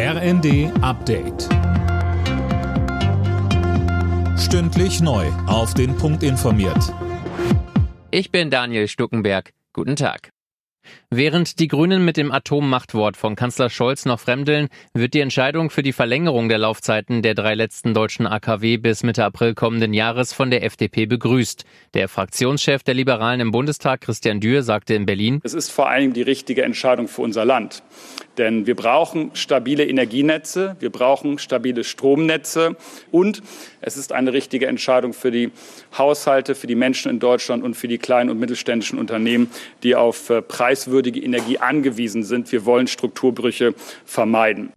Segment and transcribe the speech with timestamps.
[0.00, 1.48] RND Update.
[4.38, 5.26] Stündlich neu.
[5.48, 6.94] Auf den Punkt informiert.
[8.12, 9.52] Ich bin Daniel Stuckenberg.
[9.72, 10.30] Guten Tag.
[11.10, 15.82] Während die Grünen mit dem Atommachtwort von Kanzler Scholz noch fremdeln, wird die Entscheidung für
[15.82, 20.50] die Verlängerung der Laufzeiten der drei letzten deutschen AKW bis Mitte April kommenden Jahres von
[20.50, 21.64] der FDP begrüßt.
[21.94, 26.12] Der Fraktionschef der Liberalen im Bundestag, Christian Dürr, sagte in Berlin, Es ist vor allem
[26.12, 27.82] die richtige Entscheidung für unser Land.
[28.38, 32.76] Denn wir brauchen stabile Energienetze, wir brauchen stabile Stromnetze
[33.10, 33.42] und
[33.80, 35.50] es ist eine richtige Entscheidung für die
[35.96, 39.50] Haushalte, für die Menschen in Deutschland und für die kleinen und mittelständischen Unternehmen,
[39.82, 42.52] die auf äh, preiswürdige Energie angewiesen sind.
[42.52, 43.74] Wir wollen Strukturbrüche
[44.04, 44.72] vermeiden.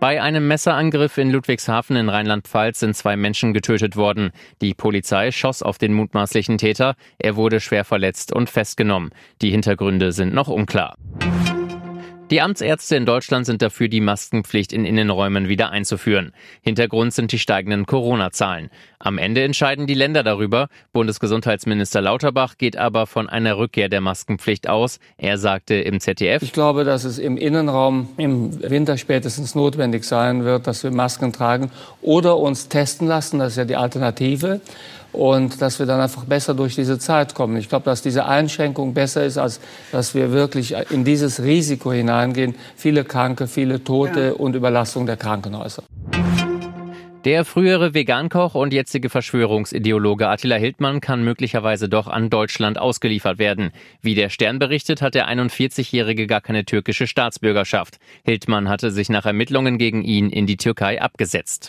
[0.00, 4.30] Bei einem Messerangriff in Ludwigshafen in Rheinland-Pfalz sind zwei Menschen getötet worden.
[4.62, 6.94] Die Polizei schoss auf den mutmaßlichen Täter.
[7.18, 9.10] Er wurde schwer verletzt und festgenommen.
[9.42, 10.96] Die Hintergründe sind noch unklar.
[12.30, 16.32] Die Amtsärzte in Deutschland sind dafür, die Maskenpflicht in Innenräumen wieder einzuführen.
[16.60, 18.70] Hintergrund sind die steigenden Corona-Zahlen.
[19.00, 20.68] Am Ende entscheiden die Länder darüber.
[20.92, 25.00] Bundesgesundheitsminister Lauterbach geht aber von einer Rückkehr der Maskenpflicht aus.
[25.16, 30.44] Er sagte im ZDF, Ich glaube, dass es im Innenraum im Winter spätestens notwendig sein
[30.44, 33.40] wird, dass wir Masken tragen oder uns testen lassen.
[33.40, 34.60] Das ist ja die Alternative
[35.12, 37.56] und dass wir dann einfach besser durch diese Zeit kommen.
[37.56, 39.60] Ich glaube, dass diese Einschränkung besser ist, als
[39.92, 42.54] dass wir wirklich in dieses Risiko hineingehen.
[42.76, 44.32] Viele Kranke, viele Tote ja.
[44.32, 45.82] und Überlastung der Krankenhäuser.
[47.26, 53.72] Der frühere Vegankoch und jetzige Verschwörungsideologe Attila Hildmann kann möglicherweise doch an Deutschland ausgeliefert werden.
[54.00, 57.98] Wie der Stern berichtet, hat der 41-Jährige gar keine türkische Staatsbürgerschaft.
[58.24, 61.68] Hildmann hatte sich nach Ermittlungen gegen ihn in die Türkei abgesetzt.